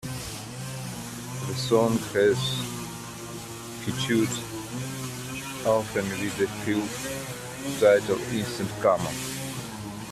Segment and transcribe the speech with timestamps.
[1.45, 2.39] The song has
[3.83, 4.27] featured-
[5.71, 9.11] often with the full title Instant Karma!